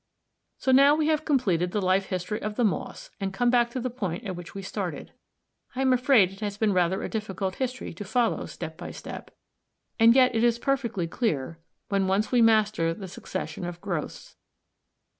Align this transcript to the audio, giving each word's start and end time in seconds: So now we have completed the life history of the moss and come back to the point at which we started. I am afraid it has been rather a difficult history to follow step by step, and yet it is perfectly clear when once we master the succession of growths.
So 0.57 0.71
now 0.71 0.95
we 0.95 1.09
have 1.09 1.25
completed 1.25 1.69
the 1.73 1.79
life 1.79 2.05
history 2.07 2.41
of 2.41 2.55
the 2.55 2.63
moss 2.63 3.11
and 3.19 3.31
come 3.31 3.51
back 3.51 3.69
to 3.69 3.79
the 3.79 3.91
point 3.91 4.23
at 4.25 4.35
which 4.35 4.55
we 4.55 4.63
started. 4.63 5.11
I 5.75 5.81
am 5.81 5.93
afraid 5.93 6.31
it 6.31 6.39
has 6.39 6.57
been 6.57 6.73
rather 6.73 7.03
a 7.03 7.07
difficult 7.07 7.57
history 7.57 7.93
to 7.93 8.03
follow 8.03 8.47
step 8.47 8.77
by 8.77 8.89
step, 8.89 9.29
and 9.99 10.15
yet 10.15 10.33
it 10.33 10.43
is 10.43 10.57
perfectly 10.57 11.05
clear 11.05 11.59
when 11.89 12.07
once 12.07 12.31
we 12.31 12.41
master 12.41 12.95
the 12.95 13.07
succession 13.07 13.63
of 13.63 13.79
growths. 13.79 14.37